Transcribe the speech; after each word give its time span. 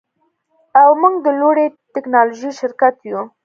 او 0.81 0.89
موږ 1.01 1.15
د 1.25 1.27
لوړې 1.39 1.65
ټیکنالوژۍ 1.93 2.51
شرکت 2.59 2.95
یو 3.09 3.21